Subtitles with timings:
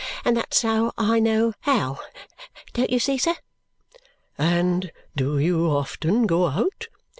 [0.25, 1.99] And that's how I know how;
[2.73, 3.35] don't you see, sir?"
[4.35, 6.87] "And do you often go out?"